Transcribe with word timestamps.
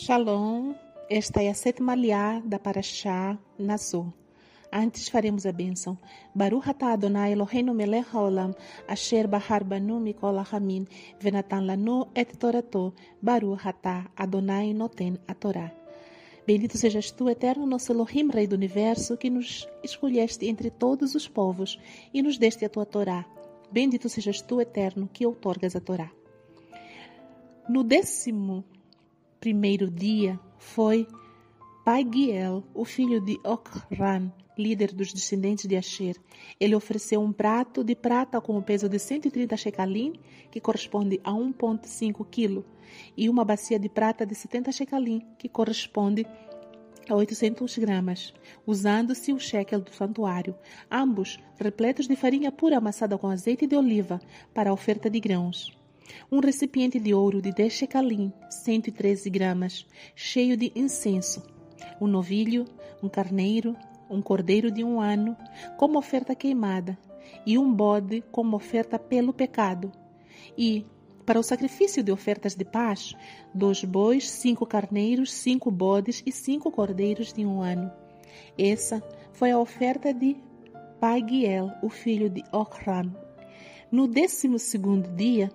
Shalom, 0.00 0.76
esta 1.10 1.42
é 1.42 1.48
a 1.48 1.54
sétima 1.54 1.96
liá 1.96 2.40
da 2.44 2.56
Parashá 2.56 3.36
Nazô. 3.58 4.06
Antes 4.72 5.08
faremos 5.08 5.44
a 5.44 5.50
bênção. 5.50 5.98
Baruch 6.32 6.70
atah 6.70 6.92
Adonai 6.92 7.32
Eloheinu 7.32 7.74
melech 7.74 8.06
haolam, 8.14 8.54
asher 8.86 9.26
bahar 9.26 9.64
banu 9.64 9.98
mikol 9.98 10.38
hamin, 10.52 10.86
venatan 11.18 11.66
lanu 11.66 12.06
et 12.14 12.30
torato, 12.38 12.94
Baruch 13.20 13.66
atah 13.66 14.08
Adonai 14.16 14.72
noten 14.72 15.18
a 15.26 15.34
Torá. 15.34 15.74
Bendito 16.46 16.78
sejas 16.78 17.10
tu, 17.10 17.28
eterno 17.28 17.66
nosso 17.66 17.90
Elohim, 17.90 18.30
Rei 18.30 18.46
do 18.46 18.54
Universo, 18.54 19.16
que 19.16 19.28
nos 19.28 19.68
escolheste 19.82 20.46
entre 20.46 20.70
todos 20.70 21.16
os 21.16 21.26
povos 21.26 21.76
e 22.14 22.22
nos 22.22 22.38
deste 22.38 22.64
a 22.64 22.68
tua 22.68 22.86
Torá. 22.86 23.26
Bendito 23.72 24.08
sejas 24.08 24.42
tu, 24.42 24.60
eterno, 24.60 25.10
que 25.12 25.26
outorgas 25.26 25.74
a 25.74 25.80
Torá. 25.80 26.12
No 27.68 27.82
décimo 27.82 28.64
primeiro 29.40 29.90
dia 29.90 30.38
foi 30.58 31.06
Pagiel, 31.84 32.64
o 32.74 32.84
filho 32.84 33.20
de 33.20 33.40
Ocran, 33.42 34.30
líder 34.58 34.92
dos 34.92 35.12
descendentes 35.12 35.66
de 35.66 35.76
Asher. 35.76 36.16
Ele 36.60 36.74
ofereceu 36.74 37.20
um 37.22 37.32
prato 37.32 37.82
de 37.82 37.94
prata 37.94 38.40
com 38.40 38.58
o 38.58 38.62
peso 38.62 38.88
de 38.88 38.98
130 38.98 39.56
shekalim, 39.56 40.12
que 40.50 40.60
corresponde 40.60 41.20
a 41.24 41.32
1,5 41.32 42.26
kg, 42.30 42.64
e 43.16 43.30
uma 43.30 43.44
bacia 43.44 43.78
de 43.78 43.88
prata 43.88 44.26
de 44.26 44.34
70 44.34 44.72
shekalim, 44.72 45.22
que 45.38 45.48
corresponde 45.48 46.26
a 47.08 47.14
800 47.14 47.78
gramas, 47.78 48.34
usando-se 48.66 49.32
o 49.32 49.38
shekel 49.38 49.80
do 49.80 49.90
santuário, 49.90 50.54
ambos 50.90 51.38
repletos 51.58 52.06
de 52.06 52.16
farinha 52.16 52.52
pura 52.52 52.76
amassada 52.76 53.16
com 53.16 53.28
azeite 53.28 53.66
de 53.66 53.76
oliva 53.76 54.20
para 54.52 54.68
a 54.68 54.74
oferta 54.74 55.08
de 55.08 55.18
grãos 55.20 55.77
um 56.30 56.40
recipiente 56.40 56.98
de 56.98 57.14
ouro 57.14 57.40
de 57.40 57.52
10 57.52 57.72
shekalim, 57.72 58.32
113 58.50 59.30
gramas, 59.30 59.86
cheio 60.14 60.56
de 60.56 60.72
incenso, 60.74 61.42
um 62.00 62.06
novilho, 62.06 62.64
um 63.02 63.08
carneiro, 63.08 63.76
um 64.10 64.22
cordeiro 64.22 64.70
de 64.70 64.82
um 64.82 65.00
ano, 65.00 65.36
como 65.76 65.98
oferta 65.98 66.34
queimada, 66.34 66.98
e 67.46 67.58
um 67.58 67.72
bode 67.72 68.22
como 68.32 68.56
oferta 68.56 68.98
pelo 68.98 69.32
pecado. 69.32 69.92
E, 70.56 70.84
para 71.26 71.38
o 71.38 71.42
sacrifício 71.42 72.02
de 72.02 72.10
ofertas 72.10 72.54
de 72.54 72.64
paz, 72.64 73.14
dois 73.54 73.84
bois, 73.84 74.28
cinco 74.28 74.64
carneiros, 74.64 75.32
cinco 75.32 75.70
bodes 75.70 76.22
e 76.24 76.32
cinco 76.32 76.70
cordeiros 76.70 77.32
de 77.32 77.44
um 77.44 77.60
ano. 77.60 77.92
Essa 78.56 79.02
foi 79.32 79.50
a 79.50 79.58
oferta 79.58 80.12
de 80.12 80.36
Pagiel, 81.00 81.70
o 81.82 81.88
filho 81.88 82.28
de 82.28 82.42
Ocran. 82.50 83.12
No 83.90 84.08
décimo 84.08 84.58
segundo 84.58 85.08
dia, 85.14 85.50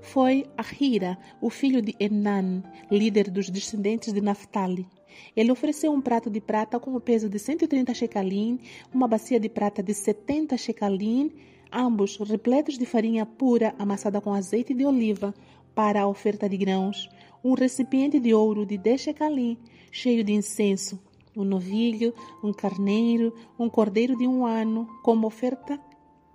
foi 0.00 0.46
Ahira, 0.56 1.18
o 1.40 1.50
filho 1.50 1.82
de 1.82 1.94
Enan, 1.98 2.62
líder 2.90 3.30
dos 3.30 3.48
descendentes 3.50 4.12
de 4.12 4.20
Naphtali. 4.20 4.86
Ele 5.34 5.50
ofereceu 5.50 5.92
um 5.92 6.00
prato 6.00 6.30
de 6.30 6.40
prata 6.40 6.78
com 6.78 6.94
o 6.94 7.00
peso 7.00 7.28
de 7.28 7.38
130 7.38 7.94
shekalim, 7.94 8.60
uma 8.92 9.08
bacia 9.08 9.40
de 9.40 9.48
prata 9.48 9.82
de 9.82 9.94
70 9.94 10.56
shekalim, 10.56 11.32
ambos 11.72 12.16
repletos 12.18 12.78
de 12.78 12.86
farinha 12.86 13.26
pura 13.26 13.74
amassada 13.78 14.20
com 14.20 14.32
azeite 14.32 14.74
de 14.74 14.84
oliva 14.84 15.34
para 15.74 16.02
a 16.02 16.08
oferta 16.08 16.48
de 16.48 16.56
grãos, 16.56 17.08
um 17.44 17.54
recipiente 17.54 18.18
de 18.18 18.32
ouro 18.32 18.64
de 18.64 18.78
10 18.78 19.00
shekalim, 19.00 19.58
cheio 19.90 20.24
de 20.24 20.32
incenso, 20.32 20.98
um 21.36 21.44
novilho, 21.44 22.14
um 22.42 22.52
carneiro, 22.52 23.34
um 23.58 23.68
cordeiro 23.68 24.16
de 24.16 24.26
um 24.26 24.46
ano, 24.46 24.88
como 25.02 25.26
oferta 25.26 25.78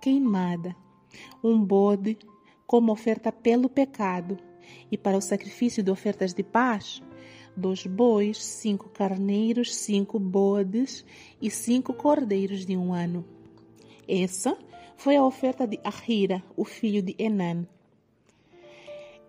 queimada, 0.00 0.76
um 1.42 1.62
bode, 1.62 2.16
como 2.72 2.90
oferta 2.90 3.30
pelo 3.30 3.68
pecado, 3.68 4.38
e 4.90 4.96
para 4.96 5.18
o 5.18 5.20
sacrifício 5.20 5.82
de 5.82 5.90
ofertas 5.90 6.32
de 6.32 6.42
paz, 6.42 7.02
dois 7.54 7.86
bois, 7.86 8.42
cinco 8.42 8.88
carneiros, 8.88 9.74
cinco 9.76 10.18
bodes 10.18 11.04
e 11.38 11.50
cinco 11.50 11.92
cordeiros 11.92 12.64
de 12.64 12.74
um 12.74 12.94
ano. 12.94 13.26
Essa 14.08 14.56
foi 14.96 15.16
a 15.16 15.22
oferta 15.22 15.66
de 15.66 15.78
Ahira, 15.84 16.42
o 16.56 16.64
filho 16.64 17.02
de 17.02 17.14
Enan. 17.18 17.68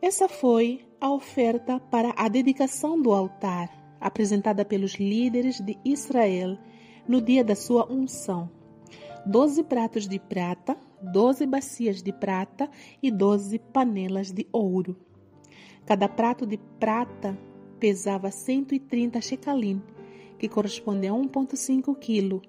Essa 0.01 0.29
foi 0.29 0.85
a 1.01 1.11
oferta 1.11 1.81
para 1.81 2.13
a 2.15 2.29
dedicação 2.29 3.01
do 3.01 3.11
altar, 3.11 3.69
apresentada 3.99 4.63
pelos 4.63 4.93
líderes 4.93 5.59
de 5.59 5.77
Israel 5.83 6.57
no 7.05 7.21
dia 7.21 7.43
da 7.43 7.55
sua 7.55 7.91
unção. 7.91 8.62
Doze 9.25 9.63
pratos 9.63 10.05
de 10.05 10.19
prata, 10.19 10.77
doze 11.01 11.45
bacias 11.45 12.03
de 12.03 12.11
prata 12.11 12.69
e 13.01 13.09
doze 13.09 13.57
panelas 13.57 14.31
de 14.31 14.45
ouro. 14.51 14.97
Cada 15.85 16.09
prato 16.09 16.45
de 16.45 16.57
prata 16.77 17.37
pesava 17.79 18.29
130 18.29 19.21
shekalim, 19.21 19.81
que 20.37 20.49
corresponde 20.49 21.07
a 21.07 21.13
1,5 21.13 21.95
kg, 21.95 22.41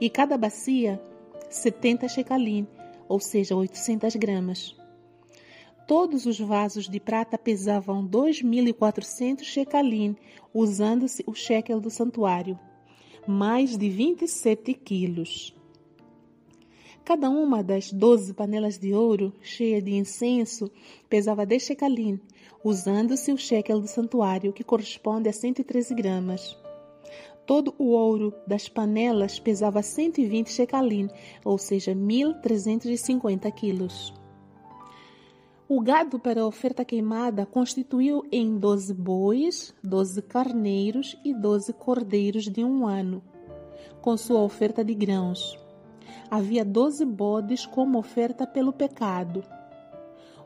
e 0.00 0.08
cada 0.08 0.38
bacia 0.38 1.02
70 1.48 2.06
shekalim, 2.06 2.64
ou 3.08 3.18
seja, 3.18 3.56
800 3.56 4.14
gramas. 4.14 4.76
Todos 5.84 6.26
os 6.26 6.38
vasos 6.38 6.88
de 6.88 7.00
prata 7.00 7.36
pesavam 7.36 8.06
2.400 8.06 9.42
shekalim, 9.42 10.14
usando-se 10.54 11.24
o 11.26 11.34
shekel 11.34 11.80
do 11.80 11.90
santuário, 11.90 12.56
mais 13.26 13.76
de 13.76 13.90
27 13.90 14.74
quilos. 14.74 15.59
Cada 17.10 17.28
uma 17.28 17.60
das 17.60 17.92
doze 17.92 18.32
panelas 18.32 18.78
de 18.78 18.94
ouro, 18.94 19.32
cheia 19.42 19.82
de 19.82 19.96
incenso, 19.96 20.70
pesava 21.08 21.44
10 21.44 21.60
shekalim, 21.60 22.20
usando-se 22.62 23.32
o 23.32 23.36
shekel 23.36 23.80
do 23.80 23.88
santuário, 23.88 24.52
que 24.52 24.62
corresponde 24.62 25.28
a 25.28 25.32
113 25.32 25.92
gramas. 25.92 26.56
Todo 27.44 27.74
o 27.78 27.86
ouro 27.86 28.32
das 28.46 28.68
panelas 28.68 29.40
pesava 29.40 29.82
120 29.82 30.52
shekalim, 30.52 31.08
ou 31.44 31.58
seja, 31.58 31.96
1.350 31.96 33.50
quilos. 33.54 34.14
O 35.68 35.80
gado 35.80 36.16
para 36.16 36.42
a 36.42 36.46
oferta 36.46 36.84
queimada 36.84 37.44
constituiu 37.44 38.24
em 38.30 38.56
doze 38.56 38.94
bois, 38.94 39.74
doze 39.82 40.22
carneiros 40.22 41.18
e 41.24 41.34
doze 41.34 41.72
cordeiros 41.72 42.44
de 42.44 42.62
um 42.62 42.86
ano, 42.86 43.20
com 44.00 44.16
sua 44.16 44.42
oferta 44.42 44.84
de 44.84 44.94
grãos 44.94 45.58
havia 46.30 46.64
doze 46.64 47.04
bodes 47.04 47.66
como 47.66 47.98
oferta 47.98 48.46
pelo 48.46 48.72
pecado. 48.72 49.42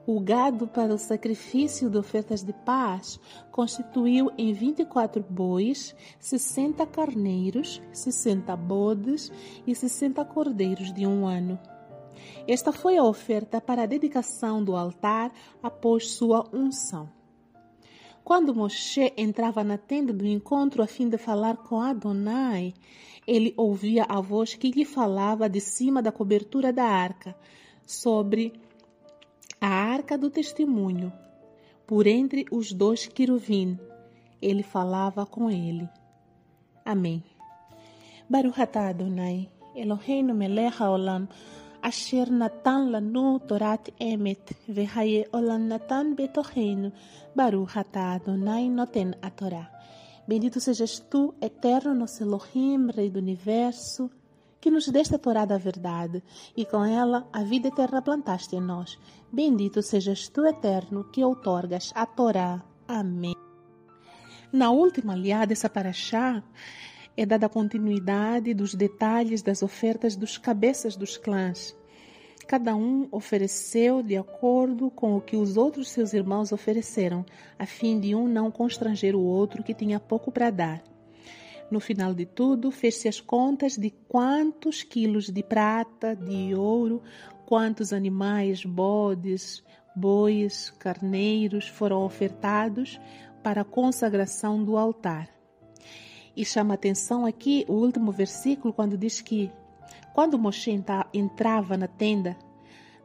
O 0.06 0.20
gado 0.20 0.66
para 0.66 0.92
o 0.92 0.98
sacrifício 0.98 1.88
de 1.88 1.96
ofertas 1.96 2.42
de 2.42 2.52
paz 2.52 3.18
constituiu 3.50 4.30
em 4.36 4.52
24 4.52 5.24
bois, 5.28 5.94
60 6.20 6.86
carneiros, 6.86 7.80
60 7.90 8.54
bodes 8.56 9.32
e 9.66 9.74
60 9.74 10.22
cordeiros 10.26 10.92
de 10.92 11.06
um 11.06 11.26
ano. 11.26 11.58
Esta 12.46 12.70
foi 12.70 12.98
a 12.98 13.04
oferta 13.04 13.60
para 13.60 13.84
a 13.84 13.86
dedicação 13.86 14.62
do 14.62 14.76
altar 14.76 15.32
após 15.62 16.10
sua 16.10 16.46
unção. 16.52 17.08
Quando 18.24 18.54
Moshe 18.54 19.12
entrava 19.18 19.62
na 19.62 19.76
tenda 19.76 20.10
do 20.10 20.26
encontro 20.26 20.82
a 20.82 20.86
fim 20.86 21.10
de 21.10 21.18
falar 21.18 21.58
com 21.58 21.78
Adonai, 21.78 22.72
ele 23.26 23.52
ouvia 23.54 24.04
a 24.08 24.18
voz 24.18 24.54
que 24.54 24.70
lhe 24.70 24.84
falava 24.86 25.46
de 25.46 25.60
cima 25.60 26.00
da 26.00 26.10
cobertura 26.10 26.72
da 26.72 26.84
arca, 26.84 27.36
sobre 27.86 28.54
a 29.60 29.68
arca 29.68 30.16
do 30.16 30.30
testemunho, 30.30 31.12
por 31.86 32.06
entre 32.06 32.46
os 32.50 32.72
dois 32.72 33.06
queruvim. 33.06 33.78
Ele 34.40 34.62
falava 34.62 35.26
com 35.26 35.50
ele. 35.50 35.86
Amém. 36.82 37.22
Baruch 38.28 38.58
atah 38.58 38.88
Adonai, 38.88 39.50
Eloheinu 39.76 40.34
melech 40.34 40.82
haolam, 40.82 41.28
אשר 41.83 42.23
נתן 42.29 42.87
לנו 42.91 43.39
תורת 43.47 43.89
אמת, 44.01 44.53
וחיי 44.69 45.23
עולם 45.31 45.67
נתן 45.67 46.07
בתוכנו, 46.17 46.89
ברוך 47.35 47.77
אתה 47.77 48.15
אדוני 48.15 48.69
נותן 48.69 49.11
התורה. 49.23 49.63
Bendito 50.29 50.59
sejas 50.59 50.99
tu, 51.09 51.33
eterno 51.41 51.95
nosso 51.95 52.21
Elohim, 52.21 52.91
Rei 52.95 53.09
do 53.09 53.17
Universo, 53.17 54.11
que 54.61 54.69
nos 54.69 54.87
deste 54.87 55.15
a 55.15 55.17
Torá 55.17 55.43
da 55.43 55.57
verdade, 55.57 56.21
e 56.55 56.65
com 56.65 56.85
ela 56.85 57.27
a 57.33 57.41
vida 57.41 57.69
eterna 57.69 57.99
plantaste 58.03 58.55
em 58.55 58.61
nós. 58.61 58.99
Bendito 59.31 59.81
sejas 59.81 60.27
tu, 60.27 60.45
eterno, 60.45 61.05
que 61.11 61.23
outorgas 61.23 61.91
a 61.95 62.05
Torá. 62.05 62.63
Amém. 62.87 63.33
Na 64.53 64.69
última 64.69 65.13
aliada 65.13 65.47
dessa 65.47 65.67
paraxá, 65.67 66.43
é 67.16 67.24
dada 67.24 67.48
continuidade 67.48 68.52
dos 68.52 68.74
detalhes 68.74 69.42
das 69.42 69.62
ofertas 69.62 70.16
dos 70.16 70.36
cabeças 70.36 70.96
dos 70.96 71.16
clãs. 71.16 71.76
Cada 72.46 72.76
um 72.76 73.08
ofereceu 73.10 74.02
de 74.02 74.16
acordo 74.16 74.90
com 74.90 75.16
o 75.16 75.20
que 75.20 75.36
os 75.36 75.56
outros 75.56 75.88
seus 75.90 76.12
irmãos 76.12 76.52
ofereceram, 76.52 77.24
a 77.58 77.64
fim 77.64 77.98
de 77.98 78.14
um 78.14 78.28
não 78.28 78.50
constranger 78.50 79.14
o 79.16 79.22
outro 79.22 79.62
que 79.62 79.72
tinha 79.72 79.98
pouco 79.98 80.30
para 80.30 80.50
dar. 80.50 80.82
No 81.70 81.80
final 81.80 82.12
de 82.12 82.26
tudo, 82.26 82.70
fez-se 82.70 83.08
as 83.08 83.20
contas 83.20 83.76
de 83.76 83.90
quantos 84.08 84.82
quilos 84.82 85.30
de 85.30 85.42
prata, 85.42 86.14
de 86.14 86.54
ouro, 86.54 87.02
quantos 87.46 87.92
animais, 87.92 88.64
bodes, 88.64 89.64
bois, 89.96 90.70
carneiros 90.78 91.66
foram 91.66 92.04
ofertados 92.04 93.00
para 93.42 93.62
a 93.62 93.64
consagração 93.64 94.62
do 94.62 94.76
altar. 94.76 95.33
E 96.36 96.44
chama 96.44 96.74
atenção 96.74 97.24
aqui 97.24 97.64
o 97.68 97.74
último 97.74 98.10
versículo, 98.10 98.72
quando 98.72 98.98
diz 98.98 99.20
que 99.20 99.50
quando 100.12 100.38
Moshe 100.38 100.70
entrava 101.12 101.76
na 101.76 101.86
tenda 101.86 102.36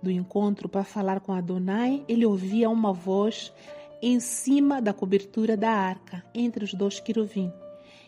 do 0.01 0.09
encontro 0.09 0.69
para 0.69 0.83
falar 0.83 1.19
com 1.19 1.33
Adonai, 1.33 2.03
ele 2.07 2.25
ouvia 2.25 2.69
uma 2.69 2.93
voz 2.93 3.53
em 4.01 4.19
cima 4.19 4.81
da 4.81 4.93
cobertura 4.93 5.57
da 5.57 5.71
arca, 5.71 6.23
entre 6.33 6.63
os 6.63 6.73
dois 6.73 6.99
querubins, 6.99 7.51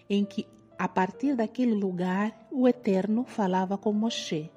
em 0.10 0.24
que, 0.24 0.48
a 0.78 0.88
partir 0.88 1.36
daquele 1.36 1.74
lugar, 1.74 2.48
o 2.52 2.68
Eterno 2.68 3.26
falava 3.26 3.78
com 3.78 3.92
Moshe. 3.92 4.50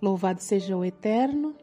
Louvado 0.00 0.40
seja 0.40 0.76
o 0.76 0.84
Eterno, 0.84 1.56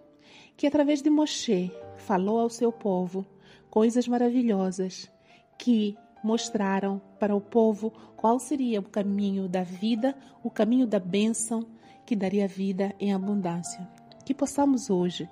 que 0.57 0.67
através 0.67 1.01
de 1.01 1.09
Moshe 1.09 1.71
falou 1.97 2.39
ao 2.39 2.49
seu 2.49 2.71
povo 2.71 3.25
coisas 3.69 4.07
maravilhosas 4.07 5.09
que 5.57 5.95
mostraram 6.23 7.01
para 7.19 7.35
o 7.35 7.41
povo 7.41 7.91
qual 8.15 8.39
seria 8.39 8.79
o 8.79 8.89
caminho 8.89 9.47
da 9.47 9.63
vida, 9.63 10.15
o 10.43 10.49
caminho 10.49 10.85
da 10.85 10.99
bênção 10.99 11.65
que 12.05 12.15
daria 12.15 12.47
vida 12.47 12.93
em 12.99 13.13
abundância. 13.13 13.87
Que 14.25 14.33
possamos 14.33 14.89
hoje 14.89 15.29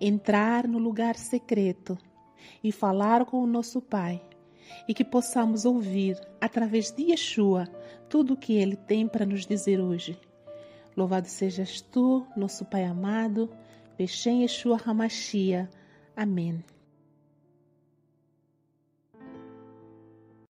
entrar 0.00 0.66
no 0.66 0.78
lugar 0.78 1.16
secreto 1.16 1.96
e 2.62 2.72
falar 2.72 3.24
com 3.24 3.42
o 3.42 3.46
nosso 3.46 3.80
Pai 3.80 4.22
e 4.88 4.94
que 4.94 5.04
possamos 5.04 5.64
ouvir 5.64 6.20
através 6.40 6.90
de 6.90 7.10
Yeshua 7.10 7.68
tudo 8.08 8.34
o 8.34 8.36
que 8.36 8.54
ele 8.54 8.76
tem 8.76 9.06
para 9.06 9.26
nos 9.26 9.46
dizer 9.46 9.80
hoje. 9.80 10.18
Louvado 10.96 11.28
sejas 11.28 11.80
tu, 11.80 12.26
nosso 12.36 12.64
Pai 12.64 12.84
amado, 12.84 13.50
Bechem 13.98 14.42
Yeshua 14.42 14.80
Hamashia. 14.84 15.68
Amém. 16.16 16.64